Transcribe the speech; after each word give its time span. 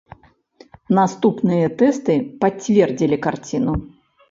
Наступныя 0.99 1.67
тэсты 1.83 2.17
пацвердзілі 2.41 3.23
карціну. 3.29 3.79